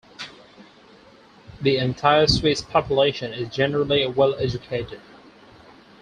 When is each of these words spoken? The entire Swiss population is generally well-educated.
The 1.61 1.77
entire 1.77 2.25
Swiss 2.25 2.63
population 2.63 3.33
is 3.33 3.49
generally 3.53 4.07
well-educated. 4.07 4.99